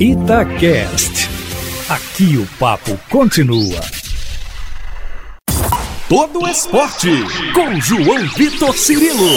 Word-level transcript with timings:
Itacast. 0.00 1.28
Aqui 1.88 2.36
o 2.36 2.46
papo 2.56 2.96
continua. 3.10 3.80
Todo 6.08 6.46
esporte 6.46 7.10
com 7.52 7.80
João 7.80 8.28
Vitor 8.36 8.78
Cirilo. 8.78 9.28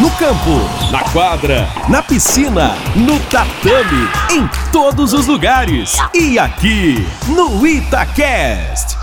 No 0.00 0.08
campo, 0.12 0.92
na 0.92 1.02
quadra, 1.10 1.66
na 1.88 2.00
piscina, 2.04 2.76
no 2.94 3.18
tatame, 3.30 4.08
em 4.30 4.48
todos 4.70 5.12
os 5.12 5.26
lugares. 5.26 5.96
E 6.14 6.38
aqui 6.38 6.94
no 7.26 7.66
Itacast. 7.66 8.96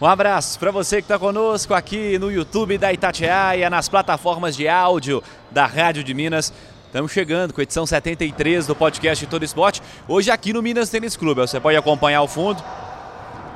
Um 0.00 0.06
abraço 0.06 0.58
para 0.58 0.72
você 0.72 0.96
que 0.96 1.02
está 1.02 1.20
conosco 1.20 1.72
aqui 1.72 2.18
no 2.18 2.32
YouTube 2.32 2.78
da 2.78 2.92
Itatiaia, 2.92 3.70
nas 3.70 3.88
plataformas 3.88 4.56
de 4.56 4.66
áudio 4.66 5.22
da 5.52 5.66
Rádio 5.66 6.02
de 6.02 6.12
Minas. 6.14 6.52
Estamos 6.90 7.12
chegando 7.12 7.54
com 7.54 7.60
a 7.60 7.62
edição 7.62 7.86
73 7.86 8.66
do 8.66 8.74
podcast 8.74 9.24
Todo 9.28 9.44
Esporte. 9.44 9.80
Hoje 10.08 10.28
aqui 10.28 10.52
no 10.52 10.60
Minas 10.60 10.90
Tênis 10.90 11.16
Clube. 11.16 11.40
Você 11.40 11.60
pode 11.60 11.76
acompanhar 11.76 12.18
ao 12.18 12.26
fundo. 12.26 12.60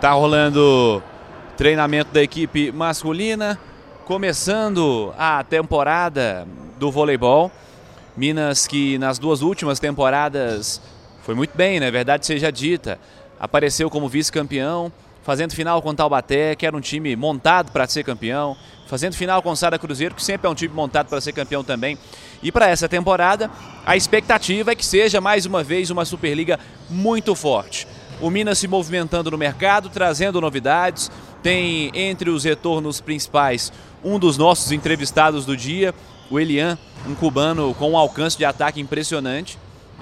Tá 0.01 0.13
rolando 0.13 1.03
treinamento 1.57 2.13
da 2.13 2.23
equipe 2.23 2.71
masculina, 2.71 3.59
começando 4.05 5.13
a 5.19 5.43
temporada 5.43 6.47
do 6.79 6.93
voleibol. 6.93 7.51
Minas 8.17 8.69
que 8.69 8.99
nas 8.99 9.19
duas 9.19 9.43
últimas 9.43 9.81
temporadas 9.81 10.81
foi 11.25 11.35
muito 11.35 11.57
bem, 11.57 11.81
né? 11.81 11.91
verdade 11.91 12.25
seja 12.25 12.53
dita. 12.53 13.01
Apareceu 13.41 13.91
como 13.91 14.09
vice-campeão, 14.09 14.93
fazendo 15.25 15.55
final 15.55 15.81
com 15.81 15.89
o 15.89 15.95
Taubaté, 15.95 16.55
que 16.55 16.67
era 16.67 16.77
um 16.77 16.81
time 16.81 17.17
montado 17.17 17.73
para 17.73 17.87
ser 17.89 18.05
campeão, 18.05 18.55
fazendo 18.87 19.15
final 19.15 19.43
com 19.43 19.51
o 19.51 19.57
Sada 19.57 19.79
Cruzeiro, 19.79 20.15
que 20.15 20.23
sempre 20.23 20.47
é 20.47 20.51
um 20.51 20.55
time 20.55 20.73
montado 20.73 21.09
para 21.09 21.21
ser 21.21 21.33
campeão 21.33 21.65
também. 21.65 21.99
E 22.43 22.53
para 22.53 22.69
essa 22.69 22.89
temporada, 22.89 23.51
a 23.87 23.97
expectativa 23.97 24.73
é 24.73 24.75
que 24.75 24.85
seja 24.85 25.23
mais 25.23 25.47
uma 25.47 25.65
vez 25.65 25.91
uma 25.91 26.05
Superliga 26.05 26.61
muito 26.91 27.35
forte. 27.35 27.89
O 28.21 28.29
Minas 28.29 28.59
se 28.59 28.69
movimentando 28.69 29.31
no 29.31 29.39
mercado, 29.39 29.89
trazendo 29.89 30.41
novidades. 30.41 31.11
Tem 31.43 31.91
entre 31.95 32.31
os 32.31 32.45
retornos 32.45 33.01
principais 33.01 33.73
um 34.05 34.19
dos 34.19 34.37
nossos 34.37 34.73
entrevistados 34.73 35.47
do 35.47 35.57
dia, 35.57 35.95
o 36.31 36.39
Elian, 36.39 36.79
um 37.07 37.15
cubano 37.15 37.75
com 37.75 37.93
um 37.93 37.97
alcance 37.97 38.37
de 38.37 38.45
ataque 38.45 38.81
impressionante. 38.81 39.59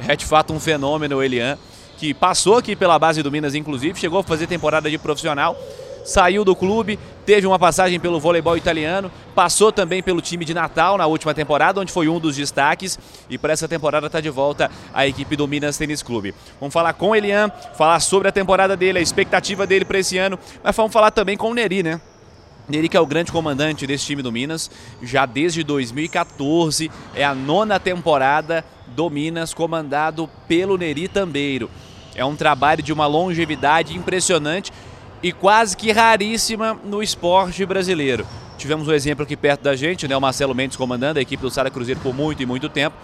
É 0.08 0.16
de 0.16 0.26
fato 0.26 0.52
um 0.52 0.58
fenômeno 0.58 1.16
o 1.16 1.22
Elian 1.22 1.56
que 2.02 2.12
passou 2.12 2.56
aqui 2.56 2.74
pela 2.74 2.98
base 2.98 3.22
do 3.22 3.30
Minas, 3.30 3.54
inclusive, 3.54 3.96
chegou 3.96 4.18
a 4.18 4.22
fazer 4.24 4.48
temporada 4.48 4.90
de 4.90 4.98
profissional, 4.98 5.56
saiu 6.04 6.44
do 6.44 6.56
clube, 6.56 6.98
teve 7.24 7.46
uma 7.46 7.60
passagem 7.60 8.00
pelo 8.00 8.18
voleibol 8.18 8.56
italiano, 8.56 9.08
passou 9.36 9.70
também 9.70 10.02
pelo 10.02 10.20
time 10.20 10.44
de 10.44 10.52
Natal 10.52 10.98
na 10.98 11.06
última 11.06 11.32
temporada, 11.32 11.80
onde 11.80 11.92
foi 11.92 12.08
um 12.08 12.18
dos 12.18 12.34
destaques, 12.34 12.98
e 13.30 13.38
para 13.38 13.52
essa 13.52 13.68
temporada 13.68 14.08
está 14.08 14.20
de 14.20 14.30
volta 14.30 14.68
a 14.92 15.06
equipe 15.06 15.36
do 15.36 15.46
Minas 15.46 15.78
Tênis 15.78 16.02
Clube. 16.02 16.34
Vamos 16.58 16.72
falar 16.72 16.92
com 16.94 17.10
o 17.10 17.14
Elian, 17.14 17.48
falar 17.78 18.00
sobre 18.00 18.26
a 18.26 18.32
temporada 18.32 18.76
dele, 18.76 18.98
a 18.98 19.00
expectativa 19.00 19.64
dele 19.64 19.84
para 19.84 20.00
esse 20.00 20.18
ano, 20.18 20.36
mas 20.60 20.74
vamos 20.74 20.92
falar 20.92 21.12
também 21.12 21.36
com 21.36 21.52
o 21.52 21.54
Neri, 21.54 21.84
né? 21.84 22.00
Neri 22.68 22.88
que 22.88 22.96
é 22.96 23.00
o 23.00 23.06
grande 23.06 23.30
comandante 23.30 23.86
desse 23.86 24.06
time 24.06 24.22
do 24.22 24.32
Minas, 24.32 24.68
já 25.00 25.24
desde 25.24 25.62
2014, 25.62 26.90
é 27.14 27.24
a 27.24 27.32
nona 27.32 27.78
temporada 27.78 28.64
do 28.88 29.08
Minas, 29.08 29.54
comandado 29.54 30.28
pelo 30.48 30.76
Neri 30.76 31.06
Tambeiro. 31.06 31.70
É 32.14 32.24
um 32.24 32.36
trabalho 32.36 32.82
de 32.82 32.92
uma 32.92 33.06
longevidade 33.06 33.96
impressionante 33.96 34.72
e 35.22 35.32
quase 35.32 35.76
que 35.76 35.92
raríssima 35.92 36.78
no 36.84 37.02
esporte 37.02 37.64
brasileiro. 37.64 38.26
Tivemos 38.58 38.86
um 38.86 38.92
exemplo 38.92 39.24
aqui 39.24 39.36
perto 39.36 39.62
da 39.62 39.74
gente, 39.74 40.06
né? 40.06 40.16
o 40.16 40.20
Marcelo 40.20 40.54
Mendes 40.54 40.76
comandando 40.76 41.18
a 41.18 41.22
equipe 41.22 41.42
do 41.42 41.50
Sara 41.50 41.70
Cruzeiro 41.70 42.00
por 42.00 42.14
muito 42.14 42.42
e 42.42 42.46
muito 42.46 42.68
tempo. 42.68 42.96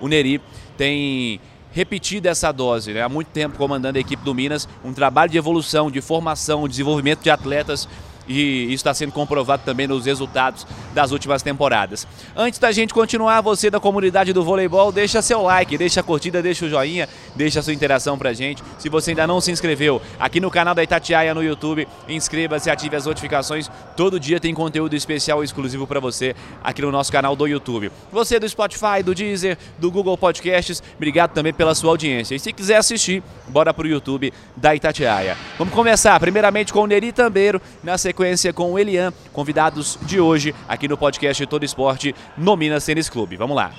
O 0.00 0.08
Neri 0.08 0.40
tem 0.76 1.40
repetido 1.72 2.28
essa 2.28 2.52
dose, 2.52 2.92
né? 2.92 3.02
há 3.02 3.08
muito 3.08 3.28
tempo 3.28 3.56
comandando 3.56 3.98
a 3.98 4.00
equipe 4.00 4.22
do 4.22 4.34
Minas, 4.34 4.68
um 4.84 4.92
trabalho 4.92 5.30
de 5.30 5.38
evolução, 5.38 5.90
de 5.90 6.00
formação, 6.00 6.68
desenvolvimento 6.68 7.22
de 7.22 7.30
atletas 7.30 7.88
e 8.26 8.64
isso 8.64 8.74
está 8.74 8.94
sendo 8.94 9.12
comprovado 9.12 9.62
também 9.64 9.86
nos 9.86 10.06
resultados 10.06 10.66
das 10.94 11.10
últimas 11.10 11.42
temporadas. 11.42 12.06
Antes 12.36 12.58
da 12.58 12.70
gente 12.72 12.94
continuar, 12.94 13.40
você 13.40 13.70
da 13.70 13.80
comunidade 13.80 14.32
do 14.32 14.44
voleibol, 14.44 14.92
deixa 14.92 15.20
seu 15.20 15.42
like, 15.42 15.76
deixa 15.76 16.00
a 16.00 16.02
curtida, 16.02 16.42
deixa 16.42 16.66
o 16.66 16.68
joinha, 16.68 17.08
deixa 17.34 17.62
sua 17.62 17.72
interação 17.72 18.16
pra 18.16 18.32
gente. 18.32 18.62
Se 18.78 18.88
você 18.88 19.10
ainda 19.10 19.26
não 19.26 19.40
se 19.40 19.50
inscreveu 19.50 20.00
aqui 20.18 20.40
no 20.40 20.50
canal 20.50 20.74
da 20.74 20.82
Itatiaia 20.82 21.34
no 21.34 21.42
YouTube, 21.42 21.86
inscreva-se, 22.08 22.70
ative 22.70 22.96
as 22.96 23.06
notificações. 23.06 23.70
Todo 23.96 24.20
dia 24.20 24.38
tem 24.38 24.54
conteúdo 24.54 24.94
especial 24.94 25.42
exclusivo 25.42 25.86
para 25.86 26.00
você 26.00 26.34
aqui 26.62 26.82
no 26.82 26.92
nosso 26.92 27.10
canal 27.10 27.34
do 27.34 27.46
YouTube. 27.46 27.90
Você 28.12 28.38
do 28.38 28.48
Spotify, 28.48 29.02
do 29.04 29.14
Deezer, 29.14 29.58
do 29.78 29.90
Google 29.90 30.16
Podcasts, 30.16 30.82
obrigado 30.96 31.32
também 31.32 31.52
pela 31.52 31.74
sua 31.74 31.90
audiência. 31.90 32.34
E 32.34 32.38
se 32.38 32.52
quiser 32.52 32.76
assistir, 32.76 33.22
bora 33.48 33.74
pro 33.74 33.88
YouTube 33.88 34.32
da 34.56 34.74
Itatiaia. 34.74 35.36
Vamos 35.58 35.74
começar 35.74 36.18
primeiramente 36.20 36.72
com 36.72 36.80
o 36.80 36.86
Neri 36.86 37.12
Tambeiro 37.12 37.60
na 37.82 37.98
sequência 37.98 38.11
sequência 38.12 38.52
com 38.52 38.70
o 38.70 38.78
Elian, 38.78 39.10
convidados 39.32 39.98
de 40.02 40.20
hoje 40.20 40.54
aqui 40.68 40.86
no 40.86 40.98
podcast 40.98 41.46
Todo 41.46 41.64
Esporte 41.64 42.14
no 42.36 42.54
Minas 42.56 42.84
Tênis 42.84 43.08
Clube. 43.08 43.36
Vamos 43.36 43.56
lá. 43.56 43.72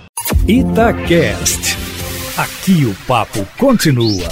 Itacast. 0.47 1.77
Aqui 2.35 2.83
o 2.83 2.95
papo 3.05 3.47
continua. 3.59 4.27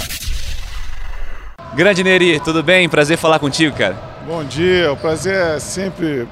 Grande 1.74 2.02
Neri, 2.02 2.40
tudo 2.40 2.64
bem? 2.64 2.88
Prazer 2.88 3.16
falar 3.16 3.38
contigo, 3.38 3.76
cara. 3.76 3.96
Bom 4.26 4.42
dia, 4.42 4.92
o 4.92 4.96
prazer 4.96 5.34
é 5.34 5.60
sempre 5.60 6.26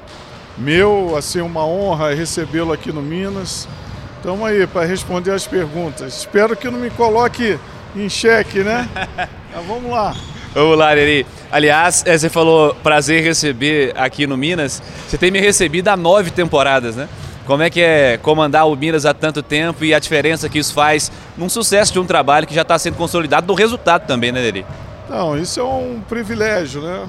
meu, 0.57 1.15
assim, 1.15 1.39
uma 1.39 1.65
honra 1.65 2.13
recebê-lo 2.13 2.73
aqui 2.73 2.91
no 2.91 3.01
Minas. 3.01 3.69
Estamos 4.17 4.45
aí 4.45 4.67
para 4.67 4.85
responder 4.85 5.31
as 5.31 5.47
perguntas. 5.47 6.17
Espero 6.17 6.57
que 6.57 6.69
não 6.69 6.77
me 6.77 6.89
coloque 6.89 7.57
em 7.95 8.09
xeque, 8.09 8.59
né? 8.59 8.87
Mas 9.55 9.65
vamos 9.65 9.89
lá. 9.89 10.13
Vamos 10.53 10.77
lá, 10.77 10.93
Neri. 10.93 11.25
Aliás, 11.49 12.03
é, 12.05 12.17
você 12.17 12.29
falou 12.29 12.75
prazer 12.83 13.23
receber 13.23 13.93
aqui 13.95 14.27
no 14.27 14.35
Minas. 14.35 14.83
Você 15.07 15.17
tem 15.17 15.31
me 15.31 15.39
recebido 15.39 15.87
há 15.87 15.95
nove 15.95 16.29
temporadas, 16.29 16.95
né? 16.95 17.07
Como 17.45 17.63
é 17.63 17.69
que 17.69 17.81
é 17.81 18.17
comandar 18.17 18.67
o 18.67 18.75
Minas 18.75 19.05
há 19.05 19.13
tanto 19.13 19.41
tempo 19.41 19.85
e 19.85 19.93
a 19.93 19.99
diferença 19.99 20.49
que 20.49 20.59
isso 20.59 20.73
faz 20.73 21.11
num 21.37 21.47
sucesso 21.47 21.93
de 21.93 21.99
um 21.99 22.05
trabalho 22.05 22.45
que 22.45 22.53
já 22.53 22.63
está 22.63 22.77
sendo 22.77 22.95
consolidado, 22.95 23.47
do 23.47 23.53
resultado 23.53 24.05
também, 24.05 24.31
né, 24.31 24.41
Neri? 24.41 24.65
Não, 25.09 25.37
isso 25.37 25.59
é 25.59 25.63
um 25.63 26.01
privilégio, 26.07 26.81
né? 26.81 27.07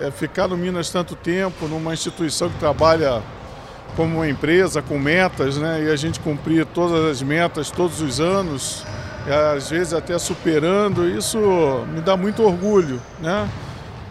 É 0.00 0.10
ficar 0.10 0.48
no 0.48 0.56
Minas 0.56 0.90
tanto 0.90 1.14
tempo, 1.14 1.68
numa 1.68 1.94
instituição 1.94 2.50
que 2.50 2.58
trabalha 2.58 3.22
como 3.96 4.16
uma 4.16 4.28
empresa, 4.28 4.82
com 4.82 4.98
metas, 4.98 5.56
né? 5.56 5.84
E 5.84 5.90
a 5.90 5.96
gente 5.96 6.18
cumprir 6.18 6.66
todas 6.66 7.04
as 7.04 7.22
metas 7.22 7.70
todos 7.70 8.00
os 8.00 8.18
anos 8.20 8.84
às 9.30 9.70
vezes 9.70 9.94
até 9.94 10.18
superando, 10.18 11.08
isso 11.08 11.38
me 11.92 12.00
dá 12.00 12.16
muito 12.16 12.42
orgulho, 12.42 13.00
né? 13.20 13.48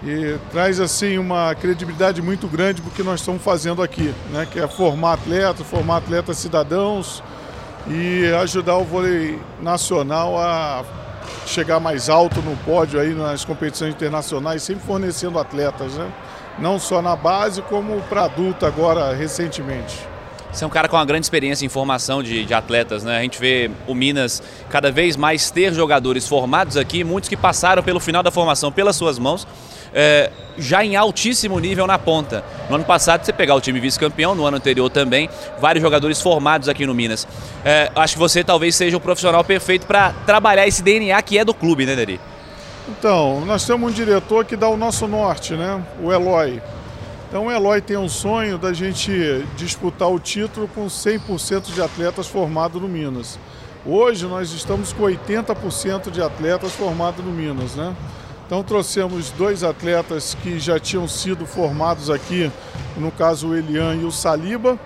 E 0.03 0.37
traz 0.51 0.79
assim 0.79 1.17
uma 1.17 1.53
credibilidade 1.53 2.21
muito 2.21 2.47
grande 2.47 2.81
porque 2.81 3.03
nós 3.03 3.19
estamos 3.19 3.43
fazendo 3.43 3.83
aqui, 3.83 4.13
né? 4.31 4.47
Que 4.49 4.59
é 4.59 4.67
formar 4.67 5.13
atletas, 5.13 5.65
formar 5.67 5.97
atletas 5.97 6.37
cidadãos 6.37 7.21
e 7.87 8.31
ajudar 8.41 8.77
o 8.77 8.83
vôlei 8.83 9.39
nacional 9.61 10.37
a 10.37 10.83
chegar 11.45 11.79
mais 11.79 12.09
alto 12.09 12.41
no 12.41 12.55
pódio 12.57 12.99
aí 12.99 13.13
nas 13.13 13.43
competições 13.43 13.93
internacionais, 13.93 14.63
sempre 14.63 14.85
fornecendo 14.85 15.37
atletas, 15.37 15.93
né? 15.93 16.11
Não 16.57 16.79
só 16.79 17.01
na 17.01 17.15
base 17.15 17.61
como 17.63 18.01
para 18.01 18.25
adulto 18.25 18.65
agora 18.65 19.13
recentemente. 19.13 20.07
Você 20.51 20.65
é 20.65 20.67
um 20.67 20.69
cara 20.69 20.89
com 20.89 20.97
uma 20.97 21.05
grande 21.05 21.25
experiência 21.25 21.65
em 21.65 21.69
formação 21.69 22.21
de, 22.21 22.43
de, 22.43 22.53
atletas, 22.53 23.03
né? 23.03 23.17
A 23.17 23.21
gente 23.21 23.39
vê 23.39 23.71
o 23.87 23.95
Minas 23.95 24.43
cada 24.69 24.91
vez 24.91 25.15
mais 25.15 25.49
ter 25.49 25.73
jogadores 25.73 26.27
formados 26.27 26.75
aqui, 26.75 27.05
muitos 27.05 27.29
que 27.29 27.37
passaram 27.37 27.81
pelo 27.81 28.01
final 28.01 28.21
da 28.21 28.31
formação 28.31 28.69
pelas 28.69 28.97
suas 28.97 29.17
mãos, 29.17 29.47
é, 29.93 30.29
já 30.57 30.83
em 30.83 30.97
altíssimo 30.97 31.57
nível 31.57 31.87
na 31.87 31.97
ponta. 31.97 32.43
No 32.69 32.75
ano 32.75 32.83
passado, 32.83 33.23
você 33.23 33.31
pegar 33.31 33.55
o 33.55 33.61
time 33.61 33.79
vice-campeão, 33.79 34.35
no 34.35 34.45
ano 34.45 34.57
anterior 34.57 34.89
também, 34.89 35.29
vários 35.59 35.81
jogadores 35.81 36.21
formados 36.21 36.67
aqui 36.67 36.85
no 36.85 36.93
Minas. 36.93 37.25
É, 37.63 37.89
acho 37.95 38.15
que 38.15 38.19
você 38.19 38.43
talvez 38.43 38.75
seja 38.75 38.97
o 38.97 38.99
profissional 38.99 39.45
perfeito 39.45 39.87
para 39.87 40.11
trabalhar 40.25 40.67
esse 40.67 40.83
DNA 40.83 41.21
que 41.21 41.37
é 41.37 41.45
do 41.45 41.53
clube, 41.53 41.85
né, 41.85 41.95
Neri? 41.95 42.19
Então, 42.89 43.39
nós 43.45 43.65
temos 43.65 43.89
um 43.89 43.93
diretor 43.93 44.43
que 44.43 44.57
dá 44.57 44.67
o 44.67 44.75
nosso 44.75 45.07
norte, 45.07 45.53
né? 45.53 45.81
O 46.03 46.11
Eloy. 46.11 46.61
Então 47.31 47.45
o 47.45 47.51
Eloy 47.51 47.79
tem 47.79 47.95
um 47.95 48.09
sonho 48.09 48.57
da 48.57 48.73
gente 48.73 49.09
disputar 49.55 50.09
o 50.09 50.19
título 50.19 50.67
com 50.67 50.87
100% 50.87 51.73
de 51.73 51.81
atletas 51.81 52.27
formados 52.27 52.81
no 52.81 52.89
Minas. 52.89 53.39
Hoje 53.85 54.25
nós 54.25 54.51
estamos 54.51 54.91
com 54.91 55.03
80% 55.03 56.11
de 56.11 56.21
atletas 56.21 56.73
formados 56.73 57.23
no 57.23 57.31
Minas, 57.31 57.73
né? 57.73 57.95
Então 58.45 58.61
trouxemos 58.61 59.29
dois 59.29 59.63
atletas 59.63 60.35
que 60.43 60.59
já 60.59 60.77
tinham 60.77 61.07
sido 61.07 61.45
formados 61.45 62.09
aqui, 62.09 62.51
no 62.97 63.09
caso 63.13 63.47
o 63.47 63.55
Elian 63.55 63.95
e 63.95 64.03
o 64.03 64.11
Saliba, 64.11 64.77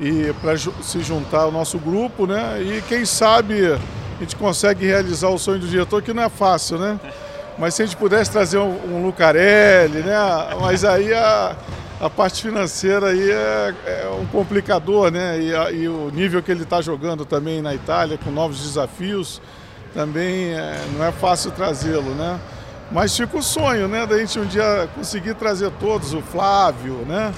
e 0.00 0.32
para 0.40 0.56
se 0.56 1.00
juntar 1.02 1.42
ao 1.42 1.52
nosso 1.52 1.78
grupo, 1.78 2.26
né? 2.26 2.62
E 2.62 2.82
quem 2.88 3.04
sabe 3.04 3.74
a 3.74 3.78
gente 4.20 4.36
consegue 4.36 4.86
realizar 4.86 5.28
o 5.28 5.38
sonho 5.38 5.58
do 5.58 5.68
diretor, 5.68 6.00
que 6.00 6.14
não 6.14 6.22
é 6.22 6.30
fácil, 6.30 6.78
né? 6.78 6.98
Mas 7.58 7.74
se 7.74 7.82
a 7.82 7.86
gente 7.86 7.96
pudesse 7.96 8.30
trazer 8.30 8.58
um, 8.58 8.96
um 8.96 9.04
Lucarelli, 9.04 10.00
né? 10.00 10.16
Mas 10.60 10.84
aí 10.84 11.12
a, 11.12 11.56
a 12.00 12.10
parte 12.10 12.42
financeira 12.42 13.08
aí 13.08 13.30
é, 13.30 13.74
é 13.86 14.08
um 14.20 14.26
complicador, 14.26 15.10
né? 15.10 15.40
E, 15.40 15.54
a, 15.54 15.70
e, 15.70 15.88
o 15.88 16.10
nível 16.10 16.42
que 16.42 16.50
ele 16.50 16.64
está 16.64 16.82
jogando 16.82 17.24
também 17.24 17.62
na 17.62 17.74
Itália, 17.74 18.18
com 18.18 18.30
novos 18.30 18.60
desafios, 18.60 19.40
também 19.94 20.52
é, 20.52 20.84
não 20.96 21.04
é 21.04 21.12
fácil 21.12 21.52
trazê-lo, 21.52 22.14
né? 22.14 22.40
Mas 22.90 23.16
fica 23.16 23.38
o 23.38 23.42
sonho, 23.42 23.88
né? 23.88 24.04
Da 24.04 24.18
gente 24.18 24.38
um 24.38 24.46
dia 24.46 24.88
conseguir 24.94 25.34
trazer 25.34 25.70
todos, 25.80 26.12
o 26.12 26.20
Flávio, 26.20 27.04
né? 27.06 27.32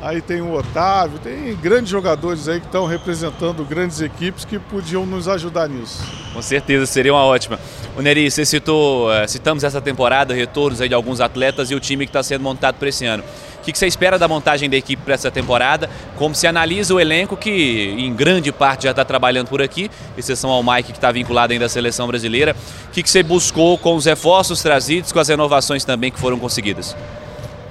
Aí 0.00 0.22
tem 0.22 0.40
o 0.40 0.52
Otávio, 0.52 1.18
tem 1.18 1.56
grandes 1.56 1.90
jogadores 1.90 2.46
aí 2.46 2.60
que 2.60 2.66
estão 2.66 2.86
representando 2.86 3.64
grandes 3.64 4.00
equipes 4.00 4.44
que 4.44 4.56
podiam 4.56 5.04
nos 5.04 5.26
ajudar 5.26 5.68
nisso. 5.68 6.00
Com 6.32 6.40
certeza, 6.40 6.86
seria 6.86 7.12
uma 7.12 7.24
ótima. 7.24 7.58
O 7.96 8.00
Neri, 8.00 8.30
você 8.30 8.44
citou, 8.46 9.12
eh, 9.12 9.26
citamos 9.26 9.64
essa 9.64 9.80
temporada, 9.80 10.32
retornos 10.32 10.80
aí 10.80 10.88
de 10.88 10.94
alguns 10.94 11.20
atletas 11.20 11.72
e 11.72 11.74
o 11.74 11.80
time 11.80 12.06
que 12.06 12.10
está 12.10 12.22
sendo 12.22 12.42
montado 12.42 12.76
para 12.76 12.88
esse 12.88 13.04
ano. 13.06 13.24
O 13.60 13.62
que 13.64 13.76
você 13.76 13.88
espera 13.88 14.16
da 14.18 14.28
montagem 14.28 14.70
da 14.70 14.76
equipe 14.76 15.02
para 15.02 15.14
essa 15.14 15.32
temporada? 15.32 15.90
Como 16.16 16.32
se 16.32 16.46
analisa 16.46 16.94
o 16.94 17.00
elenco 17.00 17.36
que, 17.36 17.94
em 17.98 18.14
grande 18.14 18.52
parte, 18.52 18.84
já 18.84 18.90
está 18.90 19.04
trabalhando 19.04 19.48
por 19.48 19.60
aqui, 19.60 19.90
exceção 20.16 20.48
ao 20.48 20.62
Mike, 20.62 20.92
que 20.92 20.98
está 20.98 21.10
vinculado 21.10 21.52
ainda 21.52 21.66
à 21.66 21.68
seleção 21.68 22.06
brasileira. 22.06 22.54
O 22.86 22.92
que 22.92 23.02
você 23.02 23.22
buscou 23.22 23.76
com 23.76 23.96
os 23.96 24.04
reforços 24.04 24.62
trazidos, 24.62 25.10
com 25.10 25.18
as 25.18 25.28
renovações 25.28 25.84
também 25.84 26.12
que 26.12 26.20
foram 26.20 26.38
conseguidas? 26.38 26.96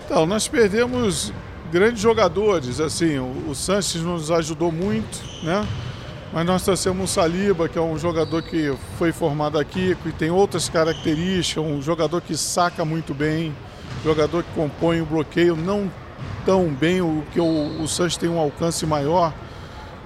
Então, 0.06 0.25
nós 0.25 0.47
perdemos 0.47 1.31
grandes 1.72 2.02
jogadores, 2.02 2.80
assim, 2.80 3.19
o, 3.19 3.54
Sanches 3.54 4.02
nos 4.02 4.31
ajudou 4.31 4.72
muito, 4.72 5.22
né? 5.44 5.68
Mas 6.34 6.46
nós 6.46 6.64
trouxemos 6.64 7.10
o 7.10 7.14
Saliba, 7.14 7.69
que 7.69 7.78
é 7.78 7.81
um 7.81 7.98
jogador 7.98 8.42
que 8.44 8.74
foi 8.98 9.12
formado 9.12 9.58
aqui, 9.58 9.96
que 10.04 10.12
tem 10.12 10.30
outras 10.30 10.68
características, 10.68 11.64
um 11.64 11.81
jogador 11.81 12.22
que 12.22 12.36
saca 12.36 12.84
muito 12.84 13.14
bem, 13.14 13.56
jogador 14.04 14.44
que 14.44 14.52
compõe 14.54 15.02
o 15.02 15.06
bloqueio, 15.06 15.56
não 15.56 15.90
tão 16.46 16.66
bem, 16.68 17.02
o 17.02 17.24
que 17.31 17.40
o, 17.40 17.81
o 17.81 17.88
Sanches 17.88 18.18
tem 18.18 18.30
um 18.30 18.40
alcance 18.40 18.86
maior, 18.86 19.34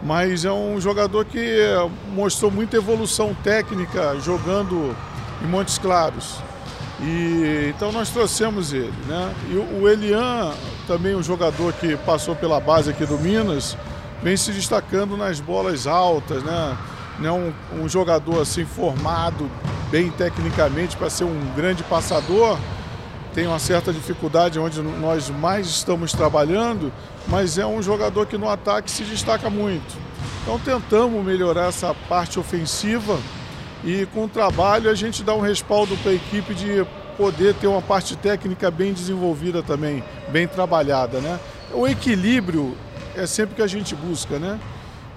mas 0.03 0.45
é 0.45 0.51
um 0.51 0.79
jogador 0.79 1.25
que 1.25 1.59
mostrou 2.13 2.51
muita 2.51 2.77
evolução 2.77 3.35
técnica 3.43 4.15
jogando 4.19 4.95
em 5.43 5.47
Montes 5.47 5.77
Claros. 5.77 6.37
E, 7.01 7.73
então 7.75 7.91
nós 7.91 8.09
trouxemos 8.09 8.73
ele. 8.73 8.93
Né? 9.07 9.33
E 9.49 9.55
o, 9.55 9.87
Elian, 9.87 10.51
também 10.87 11.15
um 11.15 11.23
jogador 11.23 11.73
que 11.73 11.97
passou 11.97 12.35
pela 12.35 12.59
base 12.59 12.89
aqui 12.89 13.05
do 13.05 13.17
Minas, 13.17 13.75
vem 14.21 14.37
se 14.37 14.51
destacando 14.51 15.17
nas 15.17 15.39
bolas 15.39 15.87
altas, 15.87 16.43
né? 16.43 16.77
Não 17.19 17.53
um, 17.73 17.83
um 17.83 17.89
jogador 17.89 18.41
assim 18.41 18.65
formado 18.65 19.49
bem 19.89 20.09
tecnicamente 20.09 20.95
para 20.95 21.09
ser 21.09 21.23
um 21.23 21.53
grande 21.55 21.83
passador, 21.83 22.57
tem 23.33 23.47
uma 23.47 23.59
certa 23.59 23.91
dificuldade 23.93 24.59
onde 24.59 24.81
nós 24.81 25.29
mais 25.29 25.67
estamos 25.67 26.11
trabalhando, 26.11 26.91
mas 27.27 27.57
é 27.57 27.65
um 27.65 27.81
jogador 27.81 28.25
que 28.25 28.37
no 28.37 28.49
ataque 28.49 28.89
se 28.91 29.03
destaca 29.03 29.49
muito. 29.49 29.97
Então 30.41 30.59
tentamos 30.59 31.23
melhorar 31.23 31.67
essa 31.67 31.93
parte 32.09 32.39
ofensiva 32.39 33.17
e 33.83 34.05
com 34.13 34.25
o 34.25 34.29
trabalho 34.29 34.89
a 34.89 34.93
gente 34.93 35.23
dá 35.23 35.33
um 35.33 35.41
respaldo 35.41 35.97
para 35.97 36.11
a 36.11 36.15
equipe 36.15 36.53
de 36.53 36.85
poder 37.17 37.53
ter 37.55 37.67
uma 37.67 37.81
parte 37.81 38.15
técnica 38.15 38.69
bem 38.69 38.93
desenvolvida 38.93 39.63
também, 39.63 40.03
bem 40.29 40.47
trabalhada, 40.47 41.19
né? 41.19 41.39
O 41.73 41.87
equilíbrio 41.87 42.75
é 43.15 43.25
sempre 43.25 43.55
que 43.55 43.61
a 43.61 43.67
gente 43.67 43.95
busca, 43.95 44.37
né? 44.37 44.59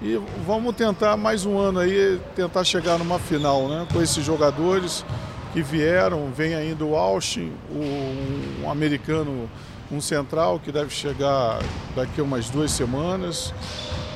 E 0.01 0.19
vamos 0.45 0.75
tentar 0.75 1.15
mais 1.15 1.45
um 1.45 1.57
ano 1.57 1.79
aí, 1.79 2.19
tentar 2.35 2.63
chegar 2.63 2.97
numa 2.97 3.19
final, 3.19 3.67
né? 3.67 3.87
Com 3.91 4.01
esses 4.01 4.23
jogadores 4.23 5.05
que 5.53 5.61
vieram, 5.61 6.31
vem 6.35 6.53
ainda 6.53 6.83
o 6.83 6.95
Austin, 6.95 7.51
um 7.71 8.69
americano, 8.69 9.49
um 9.91 10.01
central 10.01 10.59
que 10.59 10.71
deve 10.71 10.89
chegar 10.89 11.59
daqui 11.95 12.19
a 12.19 12.23
umas 12.23 12.49
duas 12.49 12.71
semanas. 12.71 13.53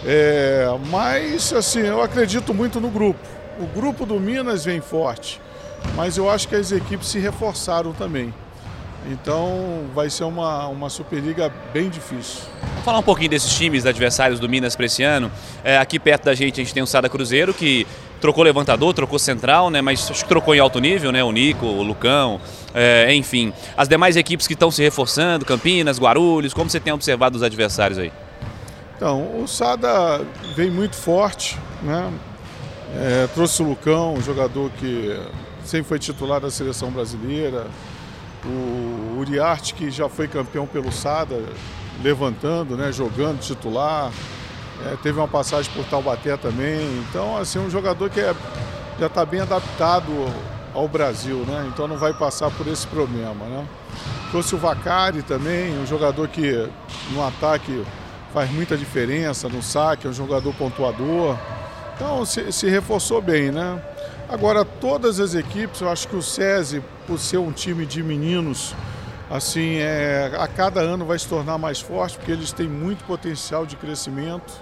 É, 0.05 0.67
mas 0.89 1.53
assim, 1.53 1.81
eu 1.81 2.01
acredito 2.01 2.53
muito 2.53 2.79
no 2.79 2.89
grupo 2.89 3.38
o 3.59 3.65
grupo 3.67 4.05
do 4.05 4.19
Minas 4.19 4.63
vem 4.63 4.79
forte, 4.79 5.41
mas 5.95 6.17
eu 6.17 6.29
acho 6.29 6.47
que 6.47 6.55
as 6.55 6.71
equipes 6.71 7.09
se 7.09 7.19
reforçaram 7.19 7.91
também. 7.91 8.33
Então 9.11 9.85
vai 9.93 10.09
ser 10.09 10.23
uma, 10.23 10.67
uma 10.67 10.89
Superliga 10.89 11.51
bem 11.73 11.89
difícil. 11.89 12.41
Vamos 12.61 12.83
falar 12.83 12.99
um 12.99 13.03
pouquinho 13.03 13.29
desses 13.29 13.53
times 13.53 13.85
adversários 13.85 14.39
do 14.39 14.47
Minas 14.47 14.75
para 14.75 14.85
esse 14.85 15.03
ano. 15.03 15.31
É, 15.63 15.77
aqui 15.77 15.99
perto 15.99 16.25
da 16.25 16.33
gente 16.33 16.59
a 16.59 16.63
gente 16.63 16.73
tem 16.73 16.83
o 16.83 16.87
Sada 16.87 17.09
Cruzeiro, 17.09 17.53
que 17.53 17.87
trocou 18.19 18.43
levantador, 18.43 18.93
trocou 18.93 19.17
central, 19.17 19.69
né? 19.69 19.81
mas 19.81 20.09
acho 20.11 20.23
que 20.23 20.29
trocou 20.29 20.53
em 20.53 20.59
alto 20.59 20.79
nível, 20.79 21.11
né? 21.11 21.23
o 21.23 21.31
Nico, 21.31 21.65
o 21.65 21.81
Lucão, 21.81 22.39
é, 22.73 23.13
enfim. 23.13 23.53
As 23.75 23.87
demais 23.87 24.15
equipes 24.15 24.47
que 24.47 24.53
estão 24.53 24.69
se 24.69 24.81
reforçando, 24.81 25.45
Campinas, 25.45 25.99
Guarulhos, 25.99 26.53
como 26.53 26.69
você 26.69 26.79
tem 26.79 26.91
observado 26.91 27.37
os 27.37 27.43
adversários 27.43 27.97
aí? 27.97 28.11
Então, 28.97 29.41
o 29.41 29.47
Sada 29.47 30.21
vem 30.55 30.69
muito 30.69 30.95
forte, 30.95 31.57
né? 31.81 32.11
É, 32.95 33.27
trouxe 33.33 33.61
o 33.61 33.69
Lucão, 33.69 34.15
um 34.15 34.21
jogador 34.21 34.71
que 34.71 35.19
sempre 35.63 35.87
foi 35.87 35.99
titular 35.99 36.39
da 36.39 36.49
seleção 36.49 36.89
brasileira. 36.89 37.67
O 38.45 39.17
Uriarte, 39.19 39.73
que 39.73 39.91
já 39.91 40.07
foi 40.09 40.27
campeão 40.27 40.65
pelo 40.65 40.91
Sada, 40.91 41.43
levantando, 42.01 42.75
né, 42.75 42.91
jogando 42.91 43.39
titular. 43.39 44.11
É, 44.85 44.95
teve 45.03 45.19
uma 45.19 45.27
passagem 45.27 45.71
por 45.73 45.85
Taubaté 45.85 46.37
também. 46.37 46.79
Então, 47.09 47.37
assim, 47.37 47.59
um 47.59 47.69
jogador 47.69 48.09
que 48.09 48.19
é, 48.19 48.33
já 48.99 49.07
está 49.07 49.25
bem 49.25 49.41
adaptado 49.41 50.11
ao 50.73 50.87
Brasil, 50.87 51.37
né? 51.47 51.69
Então 51.71 51.87
não 51.87 51.97
vai 51.97 52.13
passar 52.13 52.49
por 52.51 52.67
esse 52.67 52.87
problema, 52.87 53.45
né? 53.45 53.65
Trouxe 54.31 54.55
o 54.55 54.57
Vacari 54.57 55.23
também, 55.23 55.77
um 55.77 55.85
jogador 55.85 56.27
que 56.27 56.67
no 57.11 57.25
ataque 57.25 57.83
faz 58.33 58.51
muita 58.51 58.77
diferença, 58.77 59.49
no 59.49 59.61
saque, 59.61 60.05
é 60.05 60.09
um 60.09 60.13
jogador 60.13 60.53
pontuador. 60.53 61.35
Então 61.99 62.23
se, 62.23 62.49
se, 62.53 62.69
reforçou 62.69 63.21
bem, 63.21 63.51
né? 63.51 63.83
Agora 64.29 64.63
todas 64.63 65.19
as 65.19 65.35
equipes, 65.35 65.81
eu 65.81 65.89
acho 65.89 66.07
que 66.07 66.15
o 66.15 66.21
SESI, 66.21 66.81
por 67.05 67.19
ser 67.19 67.39
um 67.39 67.51
time 67.51 67.85
de 67.85 68.01
meninos, 68.01 68.73
assim, 69.29 69.79
é, 69.79 70.31
a 70.39 70.47
cada 70.47 70.79
ano 70.79 71.05
vai 71.05 71.19
se 71.19 71.27
tornar 71.27 71.57
mais 71.57 71.81
forte, 71.81 72.15
porque 72.15 72.31
eles 72.31 72.53
têm 72.53 72.69
muito 72.69 73.03
potencial 73.03 73.65
de 73.65 73.75
crescimento. 73.75 74.53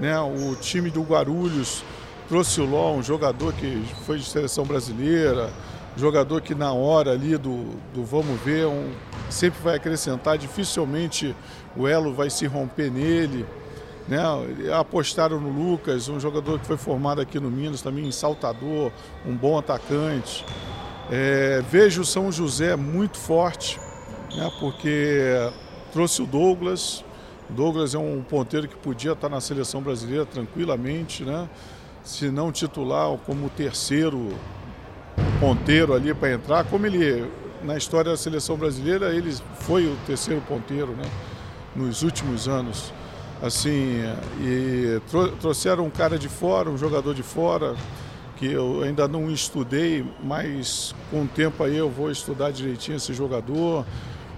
Né? 0.00 0.18
O 0.18 0.56
time 0.56 0.90
do 0.90 1.02
Guarulhos 1.02 1.84
trouxe 2.28 2.60
o 2.60 2.64
Ló, 2.64 2.92
um 2.92 3.04
jogador 3.04 3.52
que 3.52 3.84
foi 4.04 4.18
de 4.18 4.24
seleção 4.24 4.64
brasileira, 4.64 5.48
jogador 5.96 6.40
que 6.40 6.56
na 6.56 6.72
hora 6.72 7.12
ali 7.12 7.36
do, 7.36 7.66
do 7.94 8.04
vamos 8.04 8.40
ver, 8.40 8.66
um, 8.66 8.90
sempre 9.28 9.62
vai 9.62 9.76
acrescentar, 9.76 10.36
dificilmente 10.36 11.36
o 11.76 11.86
elo 11.86 12.12
vai 12.12 12.30
se 12.30 12.46
romper 12.46 12.90
nele. 12.90 13.46
Né? 14.10 14.18
Apostaram 14.74 15.40
no 15.40 15.48
Lucas, 15.48 16.08
um 16.08 16.18
jogador 16.18 16.58
que 16.58 16.66
foi 16.66 16.76
formado 16.76 17.20
aqui 17.20 17.38
no 17.38 17.48
Minas, 17.48 17.80
também 17.80 18.04
em 18.08 18.10
Saltador, 18.10 18.90
um 19.24 19.36
bom 19.36 19.56
atacante. 19.56 20.44
É, 21.08 21.62
vejo 21.70 22.02
o 22.02 22.04
São 22.04 22.32
José 22.32 22.74
muito 22.74 23.16
forte, 23.16 23.78
né? 24.34 24.50
porque 24.58 25.32
trouxe 25.92 26.20
o 26.22 26.26
Douglas. 26.26 27.04
Douglas 27.48 27.94
é 27.94 27.98
um 27.98 28.20
ponteiro 28.20 28.66
que 28.66 28.76
podia 28.76 29.12
estar 29.12 29.28
na 29.28 29.40
seleção 29.40 29.80
brasileira 29.80 30.26
tranquilamente, 30.26 31.22
né? 31.22 31.48
se 32.02 32.30
não 32.30 32.50
titular 32.50 33.16
como 33.18 33.48
terceiro 33.50 34.30
ponteiro 35.38 35.94
ali 35.94 36.12
para 36.12 36.32
entrar, 36.32 36.64
como 36.64 36.84
ele 36.84 37.30
na 37.62 37.76
história 37.76 38.10
da 38.10 38.16
seleção 38.16 38.56
brasileira 38.56 39.14
ele 39.14 39.32
foi 39.60 39.86
o 39.86 39.96
terceiro 40.06 40.40
ponteiro, 40.48 40.92
né? 40.92 41.08
nos 41.76 42.02
últimos 42.02 42.48
anos 42.48 42.92
assim, 43.42 44.02
e 44.40 45.00
trouxeram 45.40 45.86
um 45.86 45.90
cara 45.90 46.18
de 46.18 46.28
fora, 46.28 46.68
um 46.68 46.76
jogador 46.76 47.14
de 47.14 47.22
fora, 47.22 47.74
que 48.36 48.46
eu 48.46 48.82
ainda 48.82 49.06
não 49.06 49.30
estudei, 49.30 50.04
mas 50.22 50.94
com 51.10 51.22
o 51.22 51.28
tempo 51.28 51.62
aí 51.62 51.76
eu 51.76 51.90
vou 51.90 52.10
estudar 52.10 52.50
direitinho 52.50 52.96
esse 52.96 53.12
jogador. 53.12 53.84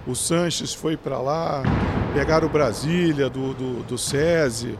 O 0.05 0.13
Sanches 0.13 0.73
foi 0.73 0.97
para 0.97 1.19
lá, 1.19 1.63
pegaram 2.13 2.47
o 2.47 2.49
Brasília 2.49 3.29
do, 3.29 3.53
do, 3.53 3.83
do 3.83 3.97
SESI 3.97 4.77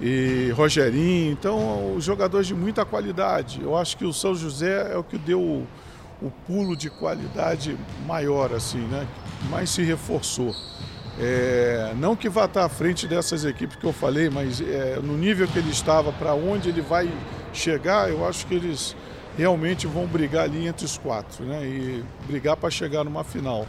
e 0.00 0.50
Rogerinho. 0.56 1.32
Então, 1.32 1.94
os 1.94 2.04
jogadores 2.04 2.46
de 2.46 2.54
muita 2.54 2.84
qualidade. 2.84 3.60
Eu 3.62 3.76
acho 3.76 3.96
que 3.96 4.04
o 4.06 4.12
São 4.12 4.34
José 4.34 4.92
é 4.92 4.96
o 4.96 5.04
que 5.04 5.18
deu 5.18 5.40
o, 5.40 5.66
o 6.22 6.30
pulo 6.46 6.74
de 6.74 6.88
qualidade 6.88 7.76
maior, 8.06 8.54
assim, 8.54 8.80
né? 8.86 9.06
Mais 9.50 9.68
se 9.68 9.82
reforçou. 9.82 10.54
É, 11.18 11.94
não 11.96 12.16
que 12.16 12.28
vá 12.28 12.46
estar 12.46 12.64
à 12.64 12.68
frente 12.68 13.06
dessas 13.06 13.44
equipes 13.44 13.76
que 13.76 13.84
eu 13.84 13.92
falei, 13.92 14.28
mas 14.28 14.60
é, 14.60 14.98
no 15.00 15.16
nível 15.16 15.46
que 15.46 15.58
ele 15.58 15.70
estava, 15.70 16.12
para 16.12 16.34
onde 16.34 16.68
ele 16.68 16.80
vai 16.80 17.08
chegar, 17.52 18.10
eu 18.10 18.26
acho 18.26 18.46
que 18.46 18.54
eles 18.54 18.96
realmente 19.36 19.86
vão 19.86 20.06
brigar 20.06 20.44
ali 20.44 20.66
entre 20.66 20.84
os 20.84 20.98
quatro, 20.98 21.44
né? 21.44 21.64
E 21.64 22.04
brigar 22.26 22.56
para 22.56 22.70
chegar 22.70 23.04
numa 23.04 23.22
final. 23.22 23.66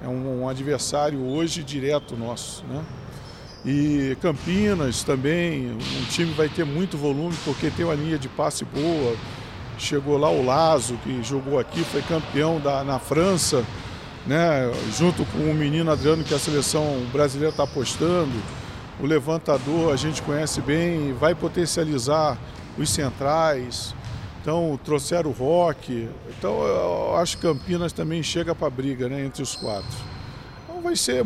É 0.00 0.06
um, 0.06 0.42
um, 0.42 0.48
adversário 0.48 1.24
hoje 1.24 1.62
direto 1.62 2.16
nosso, 2.16 2.64
né? 2.66 2.84
E 3.64 4.16
Campinas 4.20 5.02
também, 5.02 5.72
um 5.72 6.04
time 6.10 6.32
vai 6.34 6.48
ter 6.48 6.64
muito 6.64 6.96
volume 6.96 7.34
porque 7.44 7.68
tem 7.68 7.84
uma 7.84 7.94
linha 7.94 8.18
de 8.18 8.28
passe 8.28 8.64
boa. 8.64 9.16
Chegou 9.76 10.16
lá 10.16 10.30
o 10.30 10.44
Lazo, 10.44 10.96
que 11.02 11.22
jogou 11.22 11.58
aqui, 11.58 11.82
foi 11.82 12.00
campeão 12.02 12.60
da, 12.60 12.84
na 12.84 12.98
França 12.98 13.64
né? 14.26 14.70
junto 14.96 15.24
com 15.26 15.38
o 15.50 15.54
menino 15.54 15.90
Adriano 15.90 16.24
que 16.24 16.34
a 16.34 16.38
seleção 16.38 17.06
brasileira 17.12 17.50
está 17.50 17.64
apostando. 17.64 18.32
O 18.98 19.06
levantador 19.06 19.92
a 19.92 19.96
gente 19.96 20.22
conhece 20.22 20.60
bem, 20.60 21.12
vai 21.12 21.34
potencializar 21.34 22.38
os 22.78 22.88
centrais. 22.90 23.94
Então 24.40 24.78
trouxeram 24.84 25.30
o 25.30 25.32
rock. 25.32 26.08
Então 26.38 26.62
eu 26.64 27.16
acho 27.16 27.36
que 27.36 27.42
Campinas 27.42 27.92
também 27.92 28.22
chega 28.22 28.54
para 28.54 28.68
a 28.68 28.70
briga 28.70 29.08
né, 29.08 29.24
entre 29.24 29.42
os 29.42 29.54
quatro. 29.54 29.96
Então 30.64 30.80
vai 30.82 30.96
ser 30.96 31.24